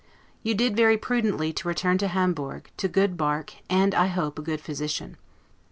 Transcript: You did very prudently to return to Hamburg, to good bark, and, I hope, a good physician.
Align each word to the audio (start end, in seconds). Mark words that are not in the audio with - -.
You 0.41 0.55
did 0.55 0.75
very 0.75 0.97
prudently 0.97 1.53
to 1.53 1.67
return 1.67 1.99
to 1.99 2.07
Hamburg, 2.07 2.71
to 2.77 2.87
good 2.87 3.17
bark, 3.17 3.53
and, 3.69 3.93
I 3.93 4.07
hope, 4.07 4.39
a 4.39 4.41
good 4.41 4.59
physician. 4.59 5.15